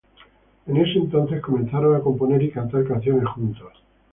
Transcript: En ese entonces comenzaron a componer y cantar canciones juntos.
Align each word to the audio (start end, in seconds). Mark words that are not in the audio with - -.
En 0.65 0.77
ese 0.77 0.97
entonces 0.97 1.39
comenzaron 1.43 1.95
a 1.95 1.99
componer 2.01 2.41
y 2.41 2.49
cantar 2.49 2.87
canciones 2.87 3.27
juntos. 3.29 3.71